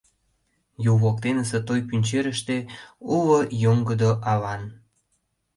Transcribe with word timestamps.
Юл 0.89 0.97
воктенысе 1.03 1.59
той 1.67 1.79
пӱнчерыште 1.87 2.57
Уло 3.15 3.39
йоҥгыдо 3.63 4.11
алан. 4.31 4.63